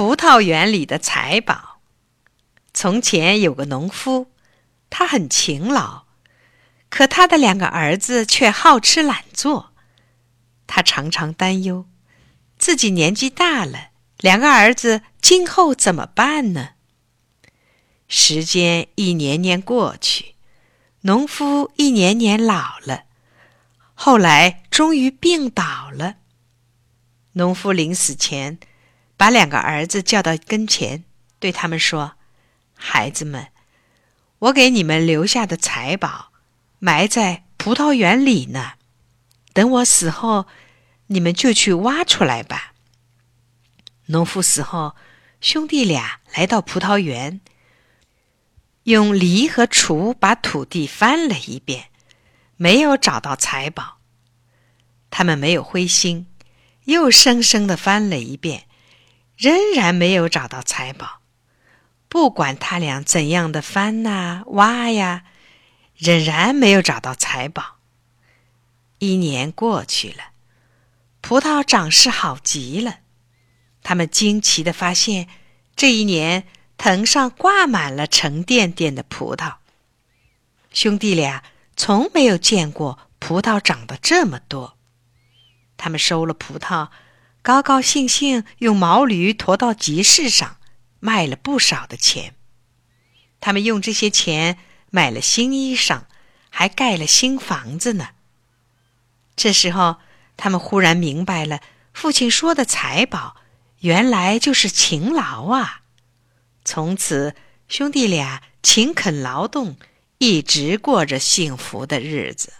[0.00, 1.82] 葡萄园里的财宝。
[2.72, 4.32] 从前有个农夫，
[4.88, 6.04] 他很勤劳，
[6.88, 9.74] 可他的两个儿子却好吃懒做。
[10.66, 11.84] 他常常担忧，
[12.58, 16.70] 自己年纪大了，两个儿子今后怎么办呢？
[18.08, 20.34] 时间一年年过去，
[21.02, 23.02] 农夫一年年老了，
[23.92, 26.14] 后来终于病倒了。
[27.32, 28.58] 农夫临死前，
[29.20, 31.04] 把两个儿子叫到跟前，
[31.38, 32.14] 对他们说
[32.74, 33.48] ：“孩子们，
[34.38, 36.32] 我给你们留下的财宝，
[36.78, 38.76] 埋在葡萄园里呢。
[39.52, 40.46] 等我死后，
[41.08, 42.72] 你们就去挖出来吧。”
[44.08, 44.96] 农夫死后，
[45.42, 47.42] 兄弟俩来到葡萄园，
[48.84, 51.90] 用犁和锄把土地翻了一遍，
[52.56, 53.98] 没有找到财宝。
[55.10, 56.26] 他们没有灰心。
[56.84, 58.64] 又生生的翻了一遍，
[59.40, 61.20] 仍然没有找到财宝。
[62.10, 65.24] 不管他俩怎样的翻呐挖呀，
[65.96, 67.78] 仍然没有找到财宝。
[68.98, 70.32] 一年过去了，
[71.22, 72.98] 葡萄长势好极了。
[73.82, 75.26] 他们惊奇的发现，
[75.74, 79.54] 这一年藤上挂满了沉甸甸的葡萄。
[80.70, 81.42] 兄弟俩
[81.76, 84.76] 从没有见过葡萄长得这么多。
[85.78, 86.88] 他们收了葡萄，
[87.42, 90.58] 高高兴兴用毛驴驮到集市上，
[90.98, 92.34] 卖了不少的钱。
[93.40, 94.58] 他们用这些钱
[94.90, 96.02] 买了新衣裳，
[96.50, 98.10] 还盖了新房子呢。
[99.34, 99.96] 这时候，
[100.36, 101.60] 他们忽然明白了，
[101.94, 103.36] 父亲说的财宝，
[103.78, 105.80] 原来就是勤劳啊！
[106.62, 107.34] 从此，
[107.68, 109.78] 兄弟俩勤恳劳动，
[110.18, 112.52] 一直过着幸福的日子。